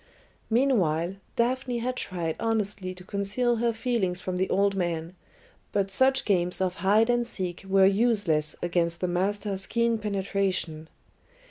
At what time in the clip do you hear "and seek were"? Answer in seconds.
7.11-7.85